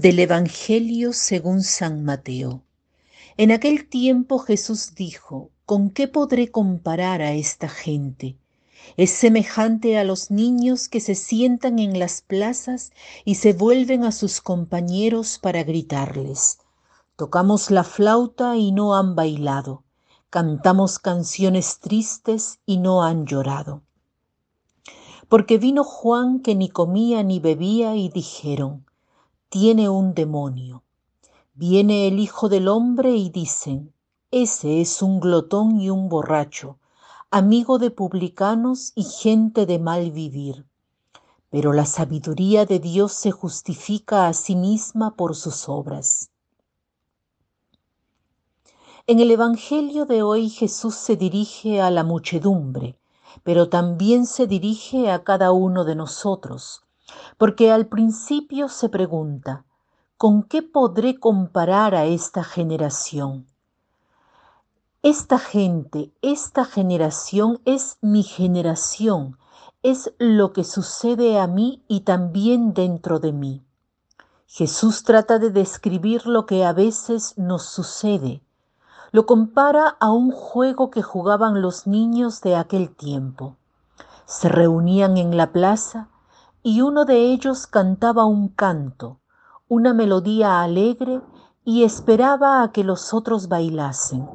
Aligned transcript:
Del 0.00 0.18
Evangelio 0.18 1.12
según 1.12 1.62
San 1.62 2.02
Mateo. 2.02 2.64
En 3.36 3.52
aquel 3.52 3.88
tiempo 3.88 4.40
Jesús 4.40 4.96
dijo, 4.96 5.52
¿con 5.66 5.90
qué 5.90 6.08
podré 6.08 6.50
comparar 6.50 7.22
a 7.22 7.34
esta 7.34 7.68
gente? 7.68 8.36
Es 8.96 9.10
semejante 9.10 9.96
a 9.96 10.02
los 10.02 10.32
niños 10.32 10.88
que 10.88 10.98
se 10.98 11.14
sientan 11.14 11.78
en 11.78 12.00
las 12.00 12.22
plazas 12.22 12.90
y 13.24 13.36
se 13.36 13.52
vuelven 13.52 14.02
a 14.02 14.10
sus 14.10 14.40
compañeros 14.40 15.38
para 15.40 15.62
gritarles. 15.62 16.58
Tocamos 17.14 17.70
la 17.70 17.84
flauta 17.84 18.56
y 18.56 18.72
no 18.72 18.96
han 18.96 19.14
bailado. 19.14 19.84
Cantamos 20.28 20.98
canciones 20.98 21.78
tristes 21.78 22.58
y 22.66 22.78
no 22.78 23.04
han 23.04 23.26
llorado. 23.26 23.82
Porque 25.28 25.56
vino 25.58 25.84
Juan 25.84 26.40
que 26.40 26.56
ni 26.56 26.68
comía 26.68 27.22
ni 27.22 27.38
bebía 27.38 27.94
y 27.94 28.08
dijeron, 28.08 28.84
tiene 29.54 29.88
un 29.88 30.14
demonio. 30.14 30.82
Viene 31.54 32.08
el 32.08 32.18
Hijo 32.18 32.48
del 32.48 32.66
Hombre 32.66 33.14
y 33.14 33.30
dicen, 33.30 33.94
ese 34.32 34.80
es 34.80 35.00
un 35.00 35.20
glotón 35.20 35.80
y 35.80 35.90
un 35.90 36.08
borracho, 36.08 36.80
amigo 37.30 37.78
de 37.78 37.92
publicanos 37.92 38.90
y 38.96 39.04
gente 39.04 39.64
de 39.64 39.78
mal 39.78 40.10
vivir. 40.10 40.66
Pero 41.50 41.72
la 41.72 41.86
sabiduría 41.86 42.66
de 42.66 42.80
Dios 42.80 43.12
se 43.12 43.30
justifica 43.30 44.26
a 44.26 44.32
sí 44.32 44.56
misma 44.56 45.14
por 45.14 45.36
sus 45.36 45.68
obras. 45.68 46.32
En 49.06 49.20
el 49.20 49.30
Evangelio 49.30 50.04
de 50.04 50.24
hoy 50.24 50.50
Jesús 50.50 50.96
se 50.96 51.14
dirige 51.14 51.80
a 51.80 51.92
la 51.92 52.02
muchedumbre, 52.02 52.98
pero 53.44 53.68
también 53.68 54.26
se 54.26 54.48
dirige 54.48 55.12
a 55.12 55.22
cada 55.22 55.52
uno 55.52 55.84
de 55.84 55.94
nosotros, 55.94 56.83
porque 57.38 57.72
al 57.72 57.86
principio 57.86 58.68
se 58.68 58.88
pregunta, 58.88 59.64
¿con 60.16 60.42
qué 60.42 60.62
podré 60.62 61.18
comparar 61.18 61.94
a 61.94 62.04
esta 62.06 62.44
generación? 62.44 63.46
Esta 65.02 65.38
gente, 65.38 66.12
esta 66.22 66.64
generación 66.64 67.60
es 67.66 67.98
mi 68.00 68.22
generación, 68.22 69.36
es 69.82 70.14
lo 70.18 70.54
que 70.54 70.64
sucede 70.64 71.38
a 71.38 71.46
mí 71.46 71.82
y 71.88 72.00
también 72.00 72.72
dentro 72.72 73.18
de 73.18 73.32
mí. 73.34 73.62
Jesús 74.46 75.02
trata 75.02 75.38
de 75.38 75.50
describir 75.50 76.26
lo 76.26 76.46
que 76.46 76.64
a 76.64 76.72
veces 76.72 77.36
nos 77.36 77.64
sucede. 77.64 78.40
Lo 79.10 79.26
compara 79.26 79.96
a 80.00 80.10
un 80.10 80.30
juego 80.30 80.90
que 80.90 81.02
jugaban 81.02 81.60
los 81.60 81.86
niños 81.86 82.40
de 82.40 82.56
aquel 82.56 82.88
tiempo. 82.88 83.56
Se 84.24 84.48
reunían 84.48 85.18
en 85.18 85.36
la 85.36 85.52
plaza 85.52 86.08
y 86.66 86.80
uno 86.80 87.04
de 87.04 87.30
ellos 87.30 87.66
cantaba 87.66 88.24
un 88.24 88.48
canto, 88.48 89.20
una 89.68 89.92
melodía 89.92 90.62
alegre 90.62 91.20
y 91.62 91.84
esperaba 91.84 92.62
a 92.62 92.72
que 92.72 92.84
los 92.84 93.12
otros 93.12 93.48
bailasen. 93.48 94.26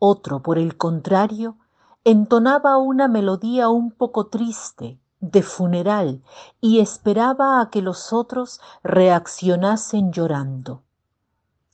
Otro, 0.00 0.42
por 0.42 0.58
el 0.58 0.76
contrario, 0.76 1.56
entonaba 2.02 2.78
una 2.78 3.06
melodía 3.06 3.68
un 3.68 3.92
poco 3.92 4.26
triste, 4.26 4.98
de 5.20 5.42
funeral, 5.44 6.20
y 6.60 6.80
esperaba 6.80 7.60
a 7.60 7.70
que 7.70 7.80
los 7.80 8.12
otros 8.12 8.60
reaccionasen 8.82 10.12
llorando. 10.12 10.82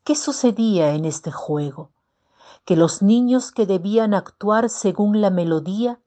¿Qué 0.05 0.17
sucedía 0.17 0.92
en 0.92 1.07
este 1.07 1.33
juego? 1.33 1.92
Que 2.67 2.77
los 2.77 3.01
niños 3.01 3.51
que 3.51 3.64
debían 3.64 4.12
actuar 4.12 4.68
según 4.68 5.23
la 5.23 5.30
melodía 5.30 5.98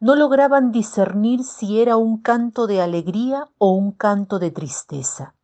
no 0.00 0.14
lograban 0.14 0.72
discernir 0.72 1.44
si 1.44 1.80
era 1.80 1.96
un 1.96 2.18
canto 2.18 2.66
de 2.66 2.80
alegría 2.80 3.48
o 3.58 3.72
un 3.72 3.92
canto 3.92 4.38
de 4.38 4.50
tristeza. 4.50 5.34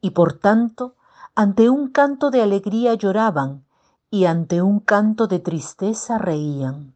Y 0.00 0.10
por 0.10 0.34
tanto, 0.34 0.94
ante 1.34 1.68
un 1.68 1.90
canto 1.90 2.30
de 2.30 2.42
alegría 2.42 2.94
lloraban 2.94 3.64
y 4.10 4.26
ante 4.26 4.62
un 4.62 4.80
canto 4.80 5.26
de 5.26 5.40
tristeza 5.40 6.18
reían. 6.18 6.94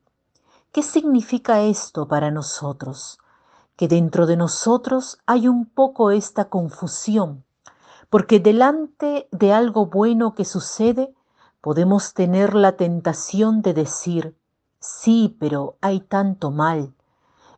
¿Qué 0.72 0.82
significa 0.82 1.62
esto 1.62 2.06
para 2.06 2.30
nosotros? 2.30 3.18
Que 3.76 3.88
dentro 3.88 4.26
de 4.26 4.36
nosotros 4.36 5.18
hay 5.26 5.48
un 5.48 5.66
poco 5.66 6.10
esta 6.10 6.48
confusión, 6.48 7.44
porque 8.10 8.38
delante 8.38 9.28
de 9.32 9.52
algo 9.52 9.86
bueno 9.86 10.34
que 10.34 10.44
sucede, 10.44 11.14
podemos 11.60 12.14
tener 12.14 12.54
la 12.54 12.76
tentación 12.76 13.62
de 13.62 13.74
decir, 13.74 14.36
Sí, 14.80 15.36
pero 15.40 15.76
hay 15.80 16.00
tanto 16.00 16.50
mal. 16.50 16.94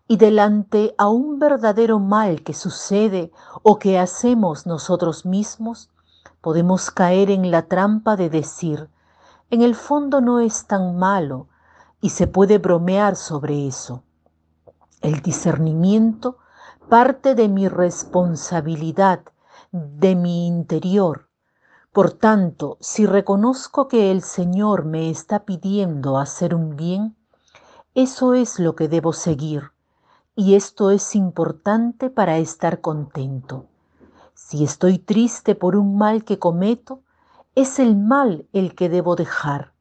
Y 0.09 0.17
delante 0.17 0.95
a 0.99 1.09
un 1.09 1.39
verdadero 1.39 1.99
mal 1.99 2.43
que 2.43 2.55
sucede 2.55 3.31
o 3.63 3.79
que 3.79 3.99
hacemos 3.99 4.67
nosotros 4.67 5.25
mismos, 5.25 5.91
podemos 6.41 6.91
caer 6.91 7.31
en 7.31 7.51
la 7.51 7.63
trampa 7.69 8.17
de 8.17 8.31
decir, 8.31 8.91
en 9.51 9.63
el 9.63 9.75
fondo 9.75 10.21
no 10.21 10.41
es 10.41 10.67
tan 10.67 10.97
malo 10.97 11.49
y 12.01 12.11
se 12.11 12.27
puede 12.27 12.59
bromear 12.59 13.17
sobre 13.17 13.67
eso. 13.67 14.03
El 15.01 15.23
discernimiento 15.23 16.39
parte 16.89 17.35
de 17.35 17.49
mi 17.49 17.69
responsabilidad, 17.69 19.21
de 19.71 20.17
mi 20.17 20.47
interior, 20.47 21.30
por 21.93 22.13
tanto, 22.13 22.77
si 22.81 23.05
reconozco 23.05 23.89
que 23.89 24.13
el 24.13 24.23
Señor 24.23 24.85
me 24.85 25.11
está 25.11 25.41
pidiendo 25.45 26.19
hacer 26.19 26.55
un 26.55 26.77
bien, 26.77 27.17
eso 27.95 28.35
es 28.35 28.61
lo 28.61 28.77
que 28.77 28.87
debo 28.87 29.13
seguir 29.13 29.73
y 30.37 30.55
esto 30.55 30.91
es 30.91 31.17
importante 31.17 32.09
para 32.09 32.39
estar 32.39 32.81
contento. 32.81 33.67
Si 34.35 34.63
estoy 34.65 34.99
triste 34.99 35.55
por 35.55 35.77
un 35.77 35.99
mal 35.99 36.25
que 36.25 36.39
cometo, 36.39 37.03
es 37.55 37.79
el 37.79 37.97
mal 37.97 38.47
el 38.53 38.75
que 38.75 38.89
debo 38.89 39.17
dejar. 39.17 39.73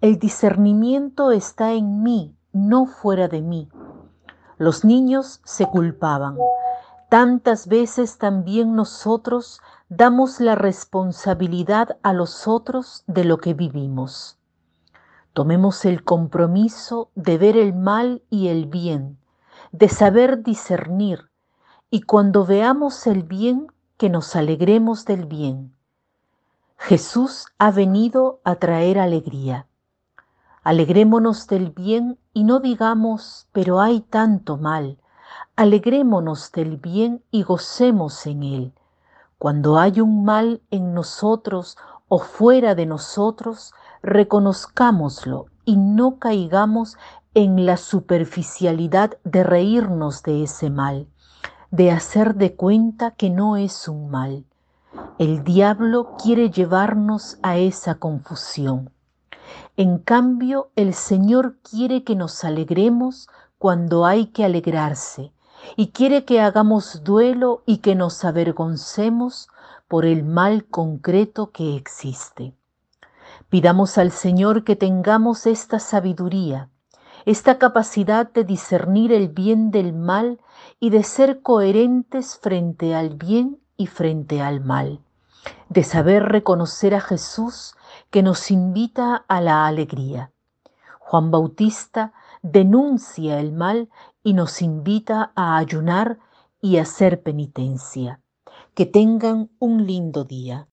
El 0.00 0.18
discernimiento 0.18 1.30
está 1.30 1.72
en 1.72 2.02
mí, 2.02 2.36
no 2.52 2.86
fuera 2.86 3.28
de 3.28 3.40
mí. 3.40 3.68
Los 4.58 4.84
niños 4.84 5.40
se 5.44 5.66
culpaban. 5.66 6.36
Tantas 7.08 7.68
veces 7.68 8.18
también 8.18 8.74
nosotros 8.74 9.60
damos 9.88 10.40
la 10.40 10.56
responsabilidad 10.56 11.98
a 12.02 12.12
los 12.12 12.48
otros 12.48 13.04
de 13.06 13.24
lo 13.24 13.38
que 13.38 13.54
vivimos. 13.54 14.38
Tomemos 15.32 15.84
el 15.84 16.02
compromiso 16.02 17.10
de 17.14 17.38
ver 17.38 17.56
el 17.56 17.74
mal 17.74 18.22
y 18.28 18.48
el 18.48 18.66
bien, 18.66 19.18
de 19.70 19.88
saber 19.88 20.42
discernir, 20.42 21.30
y 21.90 22.02
cuando 22.02 22.44
veamos 22.44 23.06
el 23.06 23.22
bien, 23.22 23.68
que 23.96 24.10
nos 24.10 24.34
alegremos 24.34 25.04
del 25.04 25.26
bien. 25.26 25.74
Jesús 26.76 27.46
ha 27.58 27.70
venido 27.70 28.40
a 28.44 28.56
traer 28.56 28.98
alegría. 28.98 29.66
Alegrémonos 30.62 31.46
del 31.46 31.70
bien 31.70 32.18
y 32.32 32.44
no 32.44 32.60
digamos, 32.60 33.48
pero 33.52 33.80
hay 33.80 34.00
tanto 34.00 34.56
mal. 34.56 34.98
Alegrémonos 35.56 36.52
del 36.52 36.76
bien 36.76 37.22
y 37.30 37.42
gocemos 37.42 38.26
en 38.26 38.42
él 38.42 38.72
cuando 39.38 39.78
hay 39.78 40.00
un 40.00 40.24
mal 40.24 40.62
en 40.70 40.94
nosotros 40.94 41.76
o 42.08 42.18
fuera 42.18 42.74
de 42.74 42.86
nosotros, 42.86 43.74
reconozcámoslo 44.02 45.46
y 45.64 45.76
no 45.76 46.18
caigamos 46.18 46.96
en 47.34 47.66
la 47.66 47.76
superficialidad 47.76 49.18
de 49.24 49.44
reírnos 49.44 50.22
de 50.22 50.44
ese 50.44 50.70
mal, 50.70 51.06
de 51.70 51.90
hacer 51.90 52.36
de 52.36 52.54
cuenta 52.54 53.10
que 53.10 53.28
no 53.28 53.56
es 53.56 53.88
un 53.88 54.08
mal. 54.08 54.44
El 55.18 55.44
diablo 55.44 56.16
quiere 56.22 56.50
llevarnos 56.50 57.38
a 57.42 57.58
esa 57.58 57.96
confusión. 57.96 58.90
En 59.76 59.98
cambio, 59.98 60.70
el 60.76 60.94
Señor 60.94 61.56
quiere 61.58 62.04
que 62.04 62.16
nos 62.16 62.42
alegremos 62.44 63.28
cuando 63.58 64.04
hay 64.06 64.26
que 64.26 64.44
alegrarse, 64.44 65.32
y 65.76 65.88
quiere 65.88 66.24
que 66.24 66.40
hagamos 66.40 67.02
duelo 67.02 67.62
y 67.66 67.78
que 67.78 67.94
nos 67.94 68.24
avergoncemos 68.24 69.48
por 69.88 70.04
el 70.04 70.24
mal 70.24 70.66
concreto 70.66 71.50
que 71.50 71.76
existe. 71.76 72.54
Pidamos 73.48 73.98
al 73.98 74.10
Señor 74.10 74.64
que 74.64 74.76
tengamos 74.76 75.46
esta 75.46 75.78
sabiduría, 75.78 76.70
esta 77.24 77.58
capacidad 77.58 78.30
de 78.30 78.44
discernir 78.44 79.12
el 79.12 79.28
bien 79.28 79.70
del 79.70 79.92
mal 79.92 80.40
y 80.78 80.90
de 80.90 81.02
ser 81.02 81.42
coherentes 81.42 82.38
frente 82.38 82.94
al 82.94 83.14
bien 83.14 83.58
y 83.76 83.86
frente 83.86 84.40
al 84.40 84.60
mal, 84.60 85.00
de 85.68 85.84
saber 85.84 86.24
reconocer 86.24 86.94
a 86.94 87.00
Jesús 87.00 87.74
que 88.10 88.22
nos 88.22 88.50
invita 88.50 89.24
a 89.28 89.40
la 89.40 89.66
alegría. 89.66 90.30
Juan 91.00 91.30
Bautista 91.30 92.12
denuncia 92.52 93.40
el 93.40 93.52
mal 93.52 93.88
y 94.22 94.32
nos 94.32 94.62
invita 94.62 95.32
a 95.34 95.56
ayunar 95.56 96.18
y 96.60 96.78
hacer 96.78 97.22
penitencia. 97.22 98.20
Que 98.74 98.86
tengan 98.86 99.50
un 99.58 99.86
lindo 99.86 100.24
día. 100.24 100.68